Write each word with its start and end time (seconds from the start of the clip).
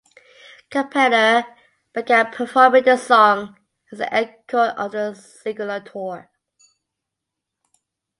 Carpenter 0.71 1.45
began 1.93 2.31
performing 2.31 2.85
the 2.85 2.97
song 2.97 3.55
as 3.91 3.99
an 4.01 4.07
encore 4.11 4.69
of 4.69 4.93
the 4.93 5.13
Singular 5.13 5.79
Tour. 5.79 6.31